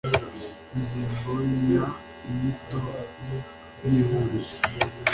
[0.75, 1.31] Ingingo
[1.73, 1.85] ya
[2.29, 2.79] Inyito
[3.89, 4.51] y Ihuriro